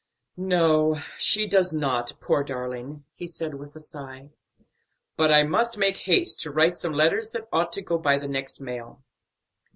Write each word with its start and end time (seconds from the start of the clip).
"No, 0.35 0.95
she 1.19 1.45
does 1.45 1.71
not, 1.71 2.13
poor 2.19 2.43
darling," 2.43 3.03
he 3.13 3.27
said 3.27 3.53
with 3.53 3.75
a 3.75 3.79
sigh. 3.79 4.31
"But 5.15 5.31
I 5.31 5.43
must 5.43 5.77
make 5.77 5.97
haste 6.09 6.39
to 6.41 6.49
write 6.51 6.75
some 6.75 6.93
letters 6.93 7.29
that 7.33 7.47
ought 7.53 7.71
to 7.73 7.83
go 7.83 7.99
by 7.99 8.17
the 8.17 8.27
next 8.27 8.59
mail." 8.59 9.03